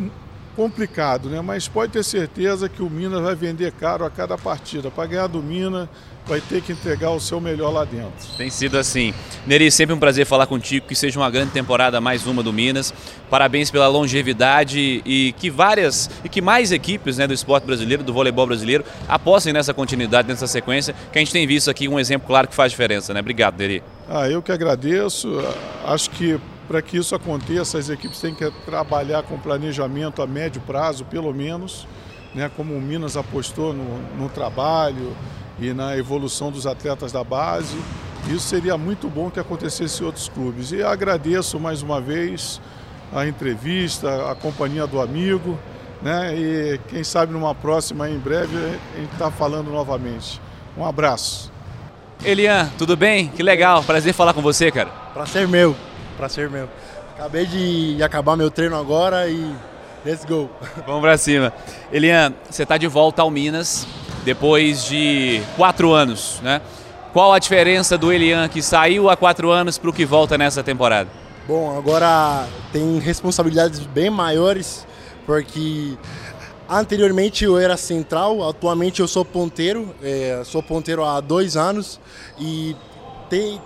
complicado, 0.55 1.29
né? 1.29 1.41
Mas 1.41 1.67
pode 1.67 1.91
ter 1.91 2.03
certeza 2.03 2.69
que 2.69 2.81
o 2.81 2.89
Minas 2.89 3.21
vai 3.21 3.35
vender 3.35 3.71
caro 3.71 4.05
a 4.05 4.09
cada 4.09 4.37
partida. 4.37 4.91
Para 4.91 5.07
ganhar 5.07 5.27
do 5.27 5.41
Minas, 5.41 5.87
vai 6.25 6.39
ter 6.39 6.61
que 6.61 6.71
entregar 6.71 7.11
o 7.11 7.19
seu 7.19 7.41
melhor 7.41 7.71
lá 7.71 7.83
dentro. 7.83 8.11
Tem 8.37 8.49
sido 8.49 8.77
assim. 8.77 9.13
Neri, 9.45 9.71
sempre 9.71 9.93
um 9.93 9.99
prazer 9.99 10.25
falar 10.25 10.45
contigo, 10.45 10.87
que 10.87 10.95
seja 10.95 11.19
uma 11.19 11.29
grande 11.29 11.51
temporada, 11.51 11.99
mais 11.99 12.25
uma 12.25 12.43
do 12.43 12.53
Minas. 12.53 12.93
Parabéns 13.29 13.71
pela 13.71 13.87
longevidade 13.87 15.01
e 15.05 15.33
que 15.33 15.49
várias 15.49 16.09
e 16.23 16.29
que 16.29 16.41
mais 16.41 16.71
equipes 16.71 17.17
né, 17.17 17.27
do 17.27 17.33
esporte 17.33 17.65
brasileiro, 17.65 18.03
do 18.03 18.13
voleibol 18.13 18.47
brasileiro, 18.47 18.85
apostem 19.07 19.53
nessa 19.53 19.73
continuidade, 19.73 20.27
nessa 20.27 20.47
sequência, 20.47 20.95
que 21.11 21.17
a 21.17 21.21
gente 21.21 21.31
tem 21.31 21.45
visto 21.47 21.69
aqui 21.69 21.87
um 21.87 21.99
exemplo 21.99 22.27
claro 22.27 22.47
que 22.47 22.55
faz 22.55 22.71
diferença, 22.71 23.13
né? 23.13 23.19
Obrigado, 23.19 23.57
Neri. 23.57 23.83
Ah, 24.09 24.29
eu 24.29 24.41
que 24.41 24.51
agradeço. 24.51 25.29
Acho 25.85 26.09
que 26.11 26.39
para 26.71 26.81
que 26.81 26.95
isso 26.95 27.13
aconteça, 27.13 27.77
as 27.77 27.89
equipes 27.89 28.21
têm 28.21 28.33
que 28.33 28.49
trabalhar 28.65 29.23
com 29.23 29.37
planejamento 29.37 30.21
a 30.21 30.27
médio 30.27 30.61
prazo, 30.61 31.03
pelo 31.03 31.33
menos, 31.33 31.85
né, 32.33 32.49
como 32.55 32.73
o 32.73 32.79
Minas 32.79 33.17
apostou 33.17 33.73
no, 33.73 33.97
no 34.17 34.29
trabalho 34.29 35.13
e 35.59 35.73
na 35.73 35.97
evolução 35.97 36.49
dos 36.49 36.65
atletas 36.65 37.11
da 37.11 37.25
base. 37.25 37.75
Isso 38.27 38.47
seria 38.47 38.77
muito 38.77 39.09
bom 39.09 39.29
que 39.29 39.37
acontecesse 39.37 40.01
em 40.01 40.05
outros 40.05 40.29
clubes. 40.29 40.71
E 40.71 40.81
agradeço 40.81 41.59
mais 41.59 41.81
uma 41.81 41.99
vez 41.99 42.61
a 43.13 43.27
entrevista, 43.27 44.31
a 44.31 44.35
companhia 44.35 44.87
do 44.87 45.01
amigo, 45.01 45.59
né? 46.01 46.33
E 46.37 46.79
quem 46.87 47.03
sabe 47.03 47.33
numa 47.33 47.53
próxima, 47.53 48.09
em 48.09 48.17
breve, 48.17 48.55
a 48.95 48.97
gente 48.97 49.11
está 49.11 49.29
falando 49.29 49.69
novamente. 49.69 50.39
Um 50.77 50.85
abraço. 50.85 51.51
Elian, 52.23 52.69
tudo 52.77 52.95
bem? 52.95 53.27
Que 53.27 53.43
legal, 53.43 53.83
prazer 53.83 54.13
falar 54.13 54.33
com 54.33 54.41
você, 54.41 54.71
cara. 54.71 54.89
Prazer 55.13 55.49
meu 55.49 55.75
prazer 56.11 56.49
meu. 56.49 56.69
Acabei 57.15 57.45
de 57.45 58.01
acabar 58.03 58.35
meu 58.35 58.49
treino 58.49 58.75
agora 58.75 59.27
e 59.29 59.53
let's 60.05 60.25
go. 60.25 60.49
Vamos 60.85 61.01
pra 61.01 61.17
cima. 61.17 61.53
Elian, 61.91 62.33
você 62.49 62.63
está 62.63 62.77
de 62.77 62.87
volta 62.87 63.21
ao 63.21 63.29
Minas 63.29 63.85
depois 64.23 64.85
de 64.85 65.41
quatro 65.55 65.93
anos, 65.93 66.39
né? 66.41 66.61
Qual 67.13 67.33
a 67.33 67.39
diferença 67.39 67.97
do 67.97 68.11
Elian 68.11 68.47
que 68.47 68.61
saiu 68.61 69.09
há 69.09 69.17
quatro 69.17 69.51
anos 69.51 69.77
para 69.77 69.89
o 69.89 69.93
que 69.93 70.05
volta 70.05 70.37
nessa 70.37 70.63
temporada? 70.63 71.09
Bom, 71.47 71.77
agora 71.77 72.47
tem 72.71 72.99
responsabilidades 72.99 73.79
bem 73.79 74.09
maiores, 74.09 74.87
porque 75.25 75.97
anteriormente 76.69 77.43
eu 77.43 77.57
era 77.57 77.75
central, 77.75 78.47
atualmente 78.47 79.01
eu 79.01 79.07
sou 79.07 79.25
ponteiro, 79.25 79.93
é, 80.01 80.41
sou 80.45 80.63
ponteiro 80.63 81.03
há 81.03 81.19
dois 81.19 81.57
anos 81.57 81.99
e 82.39 82.75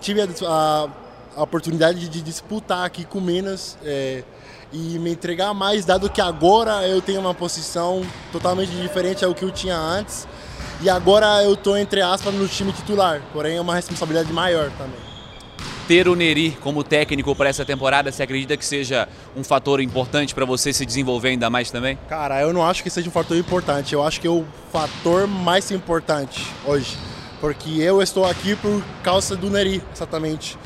tive 0.02 0.22
a, 0.22 0.28
a 0.48 0.88
a 1.36 1.44
oportunidade 1.44 2.08
de 2.08 2.22
disputar 2.22 2.86
aqui 2.86 3.04
com 3.04 3.20
Minas 3.20 3.77
é, 3.84 4.24
e 4.72 4.98
me 5.00 5.12
entregar 5.12 5.54
mais, 5.54 5.86
dado 5.86 6.10
que 6.10 6.22
agora 6.22 6.88
eu 6.88 7.01
tenho 7.01 7.20
uma 7.20 7.34
posição 7.34 8.06
totalmente 8.32 8.72
diferente 8.72 9.24
ao 9.24 9.34
que 9.34 9.44
eu 9.44 9.51
tinha 9.51 9.77
antes. 9.77 10.27
E 10.82 10.89
agora 10.89 11.44
eu 11.44 11.54
estou, 11.54 11.77
entre 11.77 12.01
aspas, 12.01 12.34
no 12.34 12.48
time 12.48 12.72
titular, 12.74 13.22
porém 13.32 13.58
é 13.58 13.62
uma 13.62 13.75
responsabilidade 13.75 14.32
maior 14.32 14.70
também. 14.72 15.00
Ter 15.88 16.08
o 16.08 16.15
Neri 16.15 16.51
como 16.62 16.84
técnico 16.84 17.36
para 17.36 17.48
essa 17.48 17.63
temporada, 17.63 18.12
você 18.12 18.24
acredita 18.24 18.58
que 18.58 18.65
seja 18.65 19.08
um 19.36 19.44
fator 19.44 19.80
importante 19.80 20.34
para 20.34 20.44
você 20.44 20.74
se 20.74 20.86
desenvolver 20.86 21.30
ainda 21.30 21.50
mais 21.50 21.70
também? 21.70 21.98
Cara, 22.10 22.42
eu 22.42 22.51
não 22.51 22.65
acho 22.65 22.82
que 22.82 22.89
seja 22.89 23.08
um 23.08 23.12
fator 23.12 23.38
importante, 23.38 23.94
eu 23.94 24.04
acho 24.04 24.20
que 24.20 24.27
é 24.27 24.30
o 24.30 24.44
fator 24.72 25.27
mais 25.27 25.70
importante 25.72 26.46
hoje. 26.65 26.98
Porque 27.39 27.80
eu 27.80 28.01
estou 28.01 28.25
aqui 28.25 28.56
por 28.56 28.84
causa 29.04 29.36
do 29.36 29.50
Neri, 29.50 29.82
exatamente. 29.94 30.58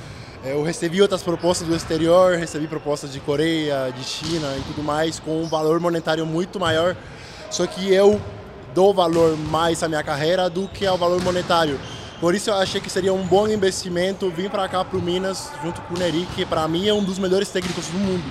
É, 0.44 0.54
eu 0.54 0.64
recebi 0.64 1.02
outras 1.02 1.22
propostas 1.22 1.68
do 1.68 1.76
exterior, 1.76 2.38
recebi 2.38 2.66
propostas 2.66 3.12
de 3.12 3.20
Coreia, 3.20 3.92
de 3.96 4.04
China 4.04 4.56
e 4.58 4.62
tudo 4.62 4.82
mais, 4.82 5.20
com 5.20 5.42
um 5.42 5.48
valor 5.48 5.80
monetário 5.80 6.26
muito 6.26 6.60
maior. 6.60 6.96
Só 7.52 7.68
que 7.68 7.94
eu 7.94 8.22
dou 8.74 8.94
valor 8.94 9.36
mais 9.36 9.84
à 9.84 9.90
minha 9.90 10.04
carreira 10.04 10.50
do 10.50 10.68
que 10.70 10.86
ao 10.86 10.98
valor 10.98 11.22
monetário. 11.22 11.78
Por 12.22 12.34
isso 12.36 12.50
eu 12.50 12.56
achei 12.56 12.80
que 12.80 12.90
seria 12.90 13.14
um 13.14 13.24
bom 13.24 13.48
investimento 13.48 14.30
vir 14.30 14.50
para 14.50 14.68
cá 14.70 14.84
para 14.84 14.98
o 14.98 15.02
Minas 15.02 15.52
junto 15.62 15.82
com 15.82 15.96
o 15.96 15.98
Neri, 15.98 16.26
que 16.36 16.46
para 16.46 16.68
mim 16.68 16.88
é 16.88 16.94
um 16.94 17.04
dos 17.04 17.20
melhores 17.20 17.50
técnicos 17.50 17.88
do 17.88 17.98
mundo. 17.98 18.24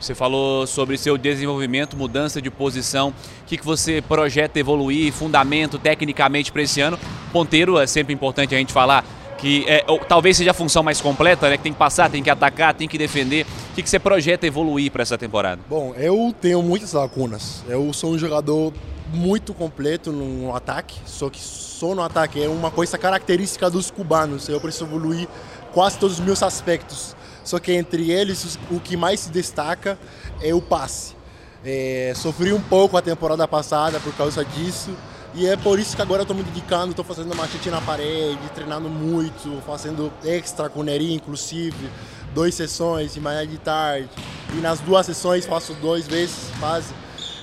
Você 0.00 0.14
falou 0.14 0.66
sobre 0.66 0.98
seu 0.98 1.16
desenvolvimento, 1.16 1.96
mudança 1.96 2.42
de 2.42 2.50
posição. 2.50 3.08
O 3.08 3.44
que, 3.46 3.56
que 3.56 3.64
você 3.64 4.02
projeta 4.02 4.58
evoluir, 4.58 5.12
fundamento 5.12 5.78
tecnicamente 5.78 6.52
para 6.52 6.62
esse 6.62 6.80
ano? 6.80 6.98
Ponteiro 7.32 7.78
é 7.78 7.86
sempre 7.86 8.12
importante 8.12 8.54
a 8.54 8.58
gente 8.58 8.72
falar 8.72 9.04
que 9.44 9.64
é, 9.68 9.84
ou, 9.86 9.98
talvez 9.98 10.38
seja 10.38 10.52
a 10.52 10.54
função 10.54 10.82
mais 10.82 11.02
completa, 11.02 11.50
né? 11.50 11.58
Que 11.58 11.64
tem 11.64 11.72
que 11.72 11.78
passar, 11.78 12.10
tem 12.10 12.22
que 12.22 12.30
atacar, 12.30 12.72
tem 12.72 12.88
que 12.88 12.96
defender. 12.96 13.44
O 13.72 13.74
que, 13.74 13.82
que 13.82 13.90
você 13.90 13.98
projeta 13.98 14.46
evoluir 14.46 14.90
para 14.90 15.02
essa 15.02 15.18
temporada? 15.18 15.60
Bom, 15.68 15.94
eu 15.98 16.34
tenho 16.40 16.62
muitas 16.62 16.94
lacunas. 16.94 17.62
Eu 17.68 17.92
sou 17.92 18.12
um 18.12 18.18
jogador 18.18 18.72
muito 19.12 19.52
completo 19.52 20.10
no 20.10 20.56
ataque, 20.56 20.98
só 21.04 21.28
que 21.28 21.38
só 21.38 21.94
no 21.94 22.02
ataque 22.02 22.42
é 22.42 22.48
uma 22.48 22.70
coisa 22.70 22.96
característica 22.96 23.68
dos 23.68 23.90
cubanos. 23.90 24.48
Eu 24.48 24.58
preciso 24.58 24.86
evoluir 24.86 25.28
quase 25.74 25.98
todos 25.98 26.18
os 26.18 26.24
meus 26.24 26.42
aspectos. 26.42 27.14
Só 27.44 27.58
que 27.58 27.70
entre 27.72 28.10
eles, 28.10 28.58
o 28.70 28.80
que 28.80 28.96
mais 28.96 29.20
se 29.20 29.30
destaca 29.30 29.98
é 30.40 30.54
o 30.54 30.62
passe. 30.62 31.14
É, 31.62 32.14
sofri 32.16 32.50
um 32.54 32.60
pouco 32.62 32.96
a 32.96 33.02
temporada 33.02 33.46
passada 33.46 34.00
por 34.00 34.14
causa 34.14 34.42
disso. 34.42 34.90
E 35.36 35.46
é 35.46 35.56
por 35.56 35.80
isso 35.80 35.96
que 35.96 36.02
agora 36.02 36.20
eu 36.20 36.22
estou 36.24 36.36
me 36.36 36.44
dedicando, 36.44 36.90
estou 36.90 37.04
fazendo 37.04 37.34
machete 37.34 37.68
na 37.68 37.80
parede, 37.80 38.38
treinando 38.54 38.88
muito, 38.88 39.60
fazendo 39.66 40.12
extra 40.24 40.68
com 40.68 40.80
o 40.80 40.82
Neri, 40.84 41.12
inclusive, 41.12 41.90
duas 42.32 42.54
sessões 42.54 43.14
de 43.14 43.20
manhã 43.20 43.42
e 43.42 43.48
de 43.48 43.58
tarde. 43.58 44.08
E 44.52 44.60
nas 44.60 44.78
duas 44.78 45.06
sessões 45.06 45.44
faço 45.44 45.74
duas 45.74 46.06
vezes 46.06 46.50
fase. 46.60 46.94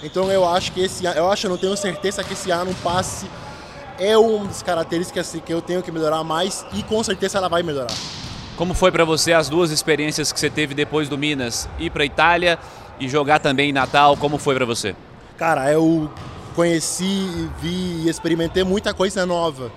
Então 0.01 0.31
eu 0.31 0.47
acho 0.47 0.71
que 0.71 0.79
esse 0.79 1.03
eu 1.05 1.29
acho, 1.29 1.45
eu 1.45 1.51
não 1.51 1.57
tenho 1.57 1.75
certeza 1.75 2.23
que 2.23 2.31
esse 2.31 2.49
ano 2.49 2.73
passe 2.81 3.27
é 3.99 4.17
uma 4.17 4.45
das 4.45 4.63
características 4.63 5.35
que 5.45 5.53
eu 5.53 5.61
tenho 5.61 5.83
que 5.83 5.91
melhorar 5.91 6.23
mais 6.23 6.65
e 6.73 6.81
com 6.83 7.03
certeza 7.03 7.37
ela 7.37 7.49
vai 7.49 7.61
melhorar. 7.61 7.93
Como 8.55 8.73
foi 8.73 8.91
para 8.91 9.03
você 9.03 9.33
as 9.33 9.49
duas 9.49 9.69
experiências 9.69 10.31
que 10.31 10.39
você 10.39 10.49
teve 10.49 10.73
depois 10.73 11.09
do 11.09 11.17
Minas, 11.17 11.67
ir 11.77 11.89
para 11.89 12.05
Itália 12.05 12.57
e 12.99 13.09
jogar 13.09 13.39
também 13.39 13.69
em 13.69 13.73
Natal? 13.73 14.15
Como 14.15 14.37
foi 14.37 14.55
para 14.55 14.65
você? 14.65 14.95
Cara, 15.37 15.71
eu 15.71 16.09
conheci, 16.55 17.49
vi 17.59 18.03
e 18.05 18.09
experimentei 18.09 18.63
muita 18.63 18.93
coisa 18.93 19.25
nova 19.25 19.71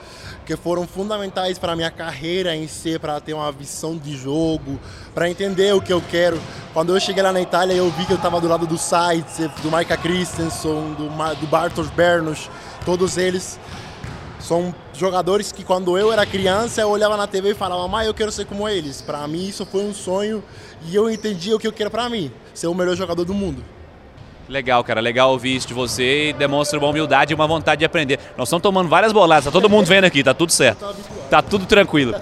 que 0.44 0.56
foram 0.56 0.86
fundamentais 0.86 1.58
para 1.58 1.72
a 1.72 1.76
minha 1.76 1.90
carreira 1.90 2.54
em 2.54 2.68
si, 2.68 2.98
para 2.98 3.18
ter 3.20 3.32
uma 3.32 3.50
visão 3.50 3.96
de 3.96 4.16
jogo, 4.16 4.78
para 5.14 5.28
entender 5.28 5.74
o 5.74 5.80
que 5.80 5.92
eu 5.92 6.02
quero. 6.10 6.40
Quando 6.72 6.94
eu 6.94 7.00
cheguei 7.00 7.22
lá 7.22 7.32
na 7.32 7.40
Itália, 7.40 7.74
eu 7.74 7.90
vi 7.90 8.04
que 8.04 8.12
eu 8.12 8.16
estava 8.16 8.40
do 8.40 8.46
lado 8.46 8.66
do 8.66 8.76
Saitz, 8.76 9.38
do 9.62 9.74
Micah 9.74 9.96
Christensen, 9.96 10.94
do, 10.94 11.08
do 11.40 11.46
Bartosz 11.46 11.90
Bernos, 11.90 12.50
todos 12.84 13.16
eles 13.16 13.58
são 14.38 14.74
jogadores 14.92 15.50
que 15.50 15.64
quando 15.64 15.96
eu 15.96 16.12
era 16.12 16.26
criança, 16.26 16.82
eu 16.82 16.90
olhava 16.90 17.16
na 17.16 17.26
TV 17.26 17.52
e 17.52 17.54
falava, 17.54 17.88
mas 17.88 18.06
eu 18.06 18.12
quero 18.12 18.30
ser 18.30 18.44
como 18.44 18.68
eles. 18.68 19.00
Para 19.00 19.26
mim 19.26 19.48
isso 19.48 19.64
foi 19.64 19.82
um 19.82 19.94
sonho 19.94 20.44
e 20.86 20.94
eu 20.94 21.08
entendi 21.10 21.54
o 21.54 21.58
que 21.58 21.66
eu 21.66 21.72
quero 21.72 21.90
para 21.90 22.10
mim, 22.10 22.30
ser 22.52 22.66
o 22.66 22.74
melhor 22.74 22.94
jogador 22.94 23.24
do 23.24 23.32
mundo. 23.32 23.64
Legal, 24.48 24.82
cara. 24.84 25.00
Legal 25.00 25.30
ouvir 25.30 25.56
isso 25.56 25.66
de 25.68 25.74
você 25.74 26.30
e 26.30 26.32
demonstra 26.32 26.78
uma 26.78 26.88
humildade 26.88 27.32
e 27.32 27.34
uma 27.34 27.46
vontade 27.46 27.80
de 27.80 27.84
aprender. 27.84 28.18
Nós 28.36 28.48
estamos 28.48 28.62
tomando 28.62 28.88
várias 28.88 29.12
boladas, 29.12 29.44
tá 29.44 29.50
todo 29.50 29.68
mundo 29.68 29.86
vendo 29.86 30.04
aqui, 30.04 30.22
tá 30.22 30.34
tudo 30.34 30.52
certo. 30.52 30.84
Tá 31.30 31.40
tudo 31.40 31.66
tranquilo. 31.66 32.14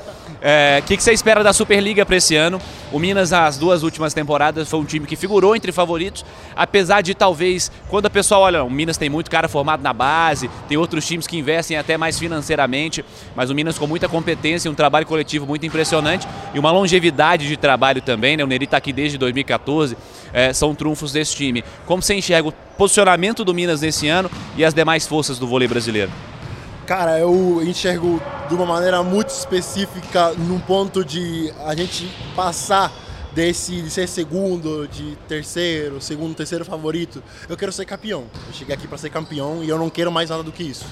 O 0.42 0.44
é, 0.44 0.82
que, 0.84 0.96
que, 0.96 1.02
você 1.04 1.12
espera 1.12 1.44
da 1.44 1.52
Superliga 1.52 2.04
para 2.04 2.16
esse 2.16 2.34
ano? 2.34 2.60
O 2.90 2.98
Minas, 2.98 3.30
nas 3.30 3.56
duas 3.56 3.84
últimas 3.84 4.12
temporadas, 4.12 4.68
foi 4.68 4.80
um 4.80 4.84
time 4.84 5.06
que 5.06 5.14
figurou 5.14 5.54
entre 5.54 5.70
favoritos, 5.70 6.24
apesar 6.56 7.00
de 7.00 7.14
talvez, 7.14 7.70
quando 7.88 8.06
a 8.06 8.10
pessoa 8.10 8.40
olha, 8.40 8.64
o 8.64 8.68
Minas 8.68 8.96
tem 8.96 9.08
muito 9.08 9.30
cara 9.30 9.48
formado 9.48 9.84
na 9.84 9.92
base, 9.92 10.50
tem 10.68 10.76
outros 10.76 11.06
times 11.06 11.28
que 11.28 11.38
investem 11.38 11.76
até 11.76 11.96
mais 11.96 12.18
financeiramente, 12.18 13.04
mas 13.36 13.50
o 13.50 13.54
Minas 13.54 13.78
com 13.78 13.86
muita 13.86 14.08
competência, 14.08 14.68
um 14.68 14.74
trabalho 14.74 15.06
coletivo 15.06 15.46
muito 15.46 15.64
impressionante 15.64 16.26
e 16.52 16.58
uma 16.58 16.72
longevidade 16.72 17.46
de 17.46 17.56
trabalho 17.56 18.02
também, 18.02 18.36
né? 18.36 18.42
O 18.42 18.46
Neri 18.48 18.64
está 18.64 18.78
aqui 18.78 18.92
desde 18.92 19.16
2014, 19.18 19.96
é, 20.32 20.52
são 20.52 20.74
trunfos 20.74 21.12
desse 21.12 21.36
time. 21.36 21.62
Como 21.86 22.02
você 22.02 22.14
enxerga 22.14 22.48
o 22.48 22.52
posicionamento 22.76 23.44
do 23.44 23.54
Minas 23.54 23.82
nesse 23.82 24.08
ano 24.08 24.28
e 24.56 24.64
as 24.64 24.74
demais 24.74 25.06
forças 25.06 25.38
do 25.38 25.46
vôlei 25.46 25.68
brasileiro? 25.68 26.10
Cara, 26.86 27.18
eu 27.18 27.62
enxergo 27.62 28.20
de 28.48 28.54
uma 28.54 28.66
maneira 28.66 29.02
muito 29.02 29.28
específica 29.28 30.32
num 30.32 30.58
ponto 30.58 31.04
de 31.04 31.52
a 31.64 31.74
gente 31.74 32.10
passar 32.34 32.92
desse 33.32 33.80
de 33.80 33.88
ser 33.88 34.08
segundo, 34.08 34.86
de 34.88 35.16
terceiro, 35.28 36.00
segundo, 36.00 36.34
terceiro 36.34 36.64
favorito. 36.64 37.22
Eu 37.48 37.56
quero 37.56 37.72
ser 37.72 37.84
campeão. 37.84 38.24
Eu 38.48 38.52
cheguei 38.52 38.74
aqui 38.74 38.86
para 38.86 38.98
ser 38.98 39.10
campeão 39.10 39.62
e 39.62 39.68
eu 39.68 39.78
não 39.78 39.88
quero 39.88 40.10
mais 40.10 40.30
nada 40.30 40.42
do 40.42 40.50
que 40.52 40.62
isso. 40.62 40.84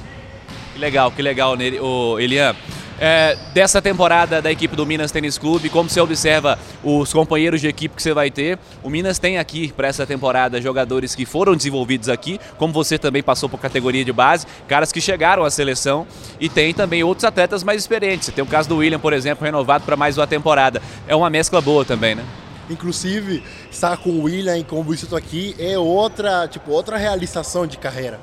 Que 0.73 0.79
legal, 0.79 1.11
que 1.11 1.21
legal, 1.21 1.57
Elian. 1.61 2.55
É, 3.01 3.37
dessa 3.55 3.81
temporada 3.81 4.43
da 4.43 4.53
equipe 4.53 4.77
do 4.77 4.85
Minas 4.85 5.11
Tênis 5.11 5.39
Clube, 5.39 5.71
como 5.71 5.89
você 5.89 6.01
observa 6.01 6.59
os 6.85 7.11
companheiros 7.11 7.61
de 7.61 7.67
equipe 7.67 7.97
que 7.97 8.03
você 8.03 8.13
vai 8.13 8.31
ter. 8.31 8.59
O 8.83 8.91
Minas 8.91 9.19
tem 9.19 9.39
aqui 9.39 9.73
para 9.73 9.89
essa 9.89 10.07
temporada 10.07 10.61
jogadores 10.61 11.15
que 11.15 11.25
foram 11.25 11.57
desenvolvidos 11.57 12.11
aqui, 12.11 12.39
como 12.59 12.73
você 12.73 12.99
também 12.99 13.23
passou 13.23 13.49
por 13.49 13.59
categoria 13.59 14.05
de 14.05 14.13
base, 14.13 14.47
caras 14.69 14.93
que 14.93 15.01
chegaram 15.01 15.45
à 15.45 15.51
seleção 15.51 16.07
e 16.39 16.49
tem 16.49 16.75
também 16.75 17.03
outros 17.03 17.25
atletas 17.25 17.65
mais 17.65 17.81
experientes. 17.81 18.29
Tem 18.29 18.45
o 18.45 18.47
caso 18.47 18.69
do 18.69 18.77
William, 18.77 19.01
por 19.01 19.15
exemplo, 19.15 19.45
renovado 19.45 19.85
para 19.85 19.97
mais 19.97 20.19
uma 20.19 20.27
temporada. 20.27 20.83
É 21.09 21.17
uma 21.17 21.31
mescla 21.31 21.61
boa 21.63 21.85
também, 21.85 22.15
né? 22.15 22.25
Inclusive, 22.69 23.43
estar 23.71 23.97
com 23.97 24.11
o 24.11 24.23
William 24.25 24.57
e 24.59 24.63
com 24.63 24.77
o 24.77 24.89
Wilson 24.89 25.17
aqui 25.17 25.57
é 25.59 25.77
outra, 25.77 26.47
tipo, 26.47 26.71
outra 26.71 26.97
realização 26.97 27.67
de 27.67 27.79
carreira. 27.79 28.21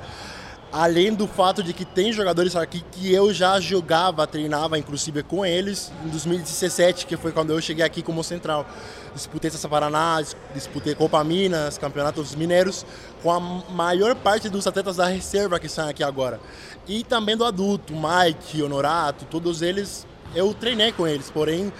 Além 0.70 1.14
do 1.14 1.26
fato 1.26 1.62
de 1.62 1.72
que 1.72 1.84
tem 1.84 2.12
jogadores 2.12 2.54
aqui 2.54 2.84
que 2.92 3.10
eu 3.12 3.32
já 3.32 3.58
jogava, 3.58 4.26
treinava 4.26 4.78
inclusive 4.78 5.22
com 5.22 5.44
eles 5.44 5.90
em 6.04 6.08
2017, 6.08 7.06
que 7.06 7.16
foi 7.16 7.32
quando 7.32 7.50
eu 7.54 7.60
cheguei 7.60 7.82
aqui 7.82 8.02
como 8.02 8.22
central. 8.22 8.66
Disputei 9.14 9.50
Taça 9.50 9.66
Paraná, 9.66 10.22
disputei 10.54 10.94
Copa 10.94 11.24
Minas, 11.24 11.78
Campeonatos 11.78 12.34
Mineiros, 12.34 12.84
com 13.22 13.32
a 13.32 13.40
maior 13.40 14.14
parte 14.14 14.50
dos 14.50 14.66
atletas 14.66 14.96
da 14.96 15.06
reserva 15.06 15.58
que 15.58 15.66
estão 15.66 15.88
aqui 15.88 16.04
agora. 16.04 16.38
E 16.86 17.02
também 17.02 17.34
do 17.34 17.46
adulto, 17.46 17.94
Mike, 17.94 18.62
Honorato, 18.62 19.24
todos 19.24 19.62
eles, 19.62 20.06
eu 20.34 20.52
treinei 20.52 20.92
com 20.92 21.08
eles, 21.08 21.30
porém 21.30 21.72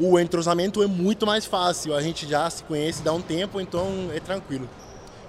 o 0.00 0.18
entrosamento 0.18 0.82
é 0.82 0.86
muito 0.88 1.26
mais 1.26 1.46
fácil. 1.46 1.94
A 1.94 2.02
gente 2.02 2.28
já 2.28 2.50
se 2.50 2.64
conhece 2.64 3.02
dá 3.02 3.12
um 3.12 3.22
tempo, 3.22 3.60
então 3.60 4.10
é 4.12 4.18
tranquilo. 4.18 4.68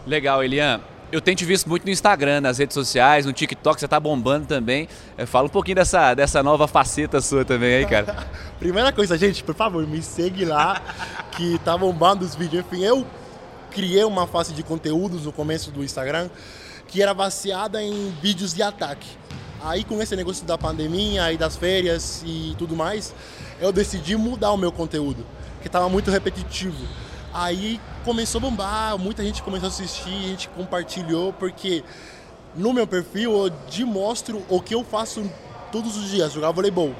Legal, 0.08 0.44
Elian. 0.44 0.82
Eu 1.12 1.20
tenho 1.20 1.36
te 1.36 1.44
visto 1.44 1.68
muito 1.68 1.84
no 1.84 1.92
Instagram, 1.92 2.40
nas 2.40 2.58
redes 2.58 2.74
sociais, 2.74 3.26
no 3.26 3.34
TikTok, 3.34 3.80
você 3.80 3.88
tá 3.88 4.00
bombando 4.00 4.46
também. 4.46 4.88
É, 5.18 5.26
fala 5.26 5.48
um 5.48 5.50
pouquinho 5.50 5.76
dessa, 5.76 6.14
dessa 6.14 6.42
nova 6.42 6.70
faceta 6.70 7.20
sua 7.20 7.44
também 7.44 7.76
aí, 7.76 7.86
cara. 7.86 8.28
Primeira 8.58 8.94
coisa, 8.94 9.18
gente, 9.18 9.44
por 9.44 9.54
favor, 9.54 9.86
me 9.86 10.02
segue 10.02 10.46
lá, 10.46 10.82
que 11.34 11.60
tá 11.66 11.78
bombando 11.78 12.24
os 12.24 12.34
vídeos. 12.34 12.64
Enfim, 12.66 12.86
eu 12.86 13.06
criei 13.72 14.06
uma 14.06 14.26
face 14.26 14.54
de 14.54 14.64
conteúdos 14.64 15.26
no 15.26 15.34
começo 15.34 15.70
do 15.70 15.84
Instagram 15.84 16.30
que 16.88 17.02
era 17.02 17.14
baseada 17.14 17.82
em 17.82 18.14
vídeos 18.22 18.54
de 18.54 18.62
ataque. 18.62 19.08
Aí 19.64 19.84
com 19.84 20.02
esse 20.02 20.16
negócio 20.16 20.46
da 20.46 20.58
pandemia 20.58 21.32
e 21.32 21.38
das 21.38 21.56
férias 21.56 22.24
e 22.26 22.56
tudo 22.58 22.76
mais, 22.76 23.14
eu 23.60 23.72
decidi 23.72 24.16
mudar 24.16 24.52
o 24.52 24.58
meu 24.58 24.72
conteúdo, 24.72 25.26
que 25.62 25.68
estava 25.68 25.88
muito 25.88 26.10
repetitivo. 26.10 26.86
Aí 27.34 27.80
começou 28.04 28.40
a 28.40 28.42
bombar, 28.42 28.98
muita 28.98 29.24
gente 29.24 29.42
começou 29.42 29.68
a 29.68 29.70
assistir, 29.70 30.10
a 30.10 30.28
gente 30.28 30.50
compartilhou, 30.50 31.32
porque 31.34 31.84
no 32.56 32.74
meu 32.74 32.86
perfil 32.86 33.32
eu 33.46 33.50
demonstro 33.74 34.44
o 34.50 34.60
que 34.62 34.76
eu 34.76 34.84
faço 34.84 35.24
todos 35.72 35.98
os 35.98 36.10
dias, 36.10 36.34
jogar 36.34 36.52
voleibol. 36.52 36.94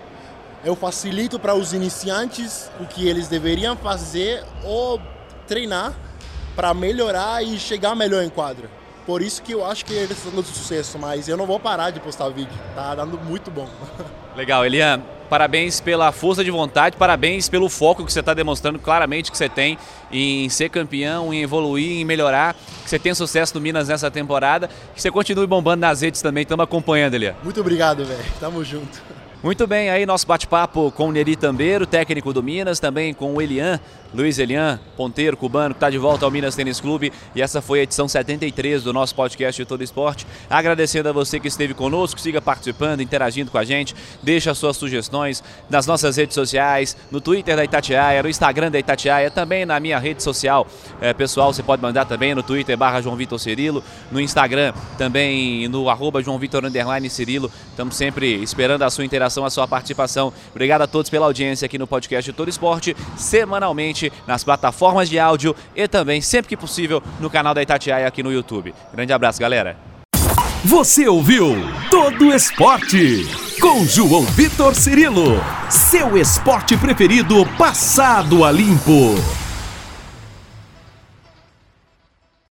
Eu 0.64 0.76
facilito 0.76 1.40
para 1.40 1.56
os 1.56 1.74
iniciantes 1.74 2.72
o 2.80 2.86
que 2.86 3.08
eles 3.08 3.28
deveriam 3.28 3.76
fazer 3.76 4.44
ou 4.64 5.02
treinar 5.48 5.94
para 6.56 6.74
melhorar 6.74 7.44
e 7.44 7.60
chegar 7.60 7.96
melhor 7.96 8.24
em 8.24 8.30
quadra. 8.30 8.81
Por 9.12 9.22
isso 9.22 9.42
que 9.42 9.52
eu 9.52 9.66
acho 9.66 9.84
que 9.84 9.92
eles 9.92 10.12
estão 10.12 10.32
dando 10.32 10.46
sucesso, 10.46 10.98
mas 10.98 11.28
eu 11.28 11.36
não 11.36 11.46
vou 11.46 11.60
parar 11.60 11.90
de 11.90 12.00
postar 12.00 12.30
vídeo. 12.30 12.58
Tá 12.74 12.96
dando 12.96 13.20
muito 13.20 13.52
bom. 13.52 13.68
Legal, 14.38 14.66
Elian. 14.66 15.02
Parabéns 15.30 15.82
pela 15.82 16.14
força 16.14 16.46
de 16.46 16.50
vontade, 16.50 16.96
parabéns 16.96 17.50
pelo 17.50 17.68
foco 17.68 18.06
que 18.06 18.14
você 18.14 18.22
está 18.22 18.34
demonstrando 18.34 18.80
claramente 18.80 19.30
que 19.30 19.38
você 19.38 19.50
tem 19.50 19.78
em 20.10 20.48
ser 20.48 20.70
campeão, 20.70 21.34
em 21.34 21.42
evoluir, 21.42 22.00
em 22.00 22.06
melhorar, 22.06 22.54
que 22.54 22.90
você 22.90 22.98
tem 22.98 23.14
sucesso 23.14 23.54
no 23.56 23.60
Minas 23.60 23.90
nessa 23.90 24.10
temporada, 24.10 24.70
que 24.96 25.02
você 25.02 25.12
continue 25.12 25.46
bombando 25.46 25.82
nas 25.82 26.00
redes 26.00 26.22
também, 26.22 26.44
estamos 26.44 26.64
acompanhando, 26.64 27.16
Elian. 27.16 27.36
Muito 27.44 27.60
obrigado, 27.60 28.06
velho. 28.06 28.24
Tamo 28.40 28.64
junto. 28.64 29.02
Muito 29.44 29.66
bem, 29.66 29.90
aí 29.90 30.06
nosso 30.06 30.28
bate-papo 30.28 30.92
com 30.92 31.10
o 31.10 31.12
Neri 31.12 31.36
Tambeiro, 31.36 31.88
técnico 31.88 32.32
do 32.32 32.44
Minas, 32.44 32.80
também 32.80 33.12
com 33.12 33.34
o 33.34 33.42
Elian, 33.42 33.80
Luiz 34.14 34.40
Elian, 34.40 34.80
ponteiro 34.98 35.38
cubano, 35.38 35.74
que 35.74 35.78
está 35.78 35.90
de 35.90 35.98
volta 35.98 36.26
ao 36.26 36.32
Minas 36.32 36.56
Tênis 36.56 36.80
Clube. 36.80 37.12
E 37.36 37.42
essa 37.42 37.62
foi 37.62 37.80
a 37.80 37.84
edição 37.84 38.08
73 38.08 38.84
do 38.84 38.94
nosso 38.94 39.16
podcast 39.16 39.62
de 39.62 39.66
Todo 39.66 39.84
Esporte. 39.84 40.26
Agradecendo 40.50 41.10
a 41.10 41.12
você 41.12 41.40
que 41.40 41.48
esteve 41.48 41.74
conosco, 41.74 42.20
siga 42.20 42.42
participando, 42.42 43.02
interagindo 43.02 43.52
com 43.52 43.58
a 43.58 43.64
gente, 43.64 43.96
deixa 44.22 44.54
suas 44.54 44.78
sugestões 44.78 45.44
nas 45.70 45.86
nossas 45.86 46.18
redes 46.18 46.36
sociais, 46.36 46.98
no 47.10 47.22
Twitter 47.22 47.56
da 47.56 47.64
Itatiaia, 47.64 48.24
no 48.24 48.30
Instagram 48.30 48.72
da 48.72 48.80
Itatiaia, 48.80 49.30
também 49.30 49.66
na 49.66 49.80
minha 49.80 50.00
rede 50.00 50.24
social 50.24 50.68
é, 51.00 51.14
pessoal, 51.14 51.54
você 51.54 51.64
pode 51.64 51.82
mandar 51.82 52.06
também 52.06 52.34
no 52.34 52.44
Twitter 52.44 52.78
barra 52.78 53.02
João 53.02 53.16
Vitor 53.16 53.40
Cirilo, 53.40 53.84
no 54.12 54.20
Instagram 54.20 54.74
também 54.98 55.68
no 55.68 55.90
arroba 55.90 56.22
João 56.22 56.38
Vitor 56.38 56.66
Underline 56.66 57.10
Cirilo. 57.10 57.52
Estamos 57.70 57.96
sempre 57.96 58.42
esperando 58.42 58.84
a 58.84 58.90
sua 58.90 59.06
interação 59.06 59.46
a 59.46 59.50
sua 59.50 59.68
participação. 59.68 60.32
Obrigado 60.52 60.82
a 60.82 60.88
todos 60.88 61.10
pela 61.10 61.26
audiência 61.26 61.66
aqui 61.66 61.78
no 61.78 61.88
podcast 61.88 62.32
Todo 62.34 62.50
Esporte, 62.50 62.96
semanalmente 63.18 64.01
nas 64.26 64.44
plataformas 64.44 65.10
de 65.10 65.20
áudio 65.20 65.54
e 65.76 65.86
também, 65.88 66.22
sempre 66.22 66.48
que 66.48 66.56
possível, 66.56 67.04
no 67.20 67.30
canal 67.30 67.54
da 67.54 67.62
Itatiaia 67.62 68.08
aqui 68.08 68.24
no 68.24 68.32
YouTube. 68.32 68.74
Grande 68.94 69.12
abraço, 69.12 69.40
galera. 69.40 69.76
Você 70.64 71.08
ouviu 71.08 71.56
Todo 71.90 72.32
Esporte 72.34 73.28
com 73.60 73.84
João 73.84 74.24
Vitor 74.24 74.76
Cirilo, 74.76 75.44
seu 75.70 76.16
esporte 76.16 76.78
preferido 76.78 77.46
passado 77.58 78.46
a 78.46 78.52
limpo. 78.52 79.41